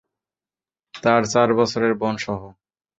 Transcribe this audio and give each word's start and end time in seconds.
তাঁর 1.03 1.21
চার 1.25 1.49
বছরের 1.53 1.93
বোন 1.93 2.15
সহ। 2.17 2.41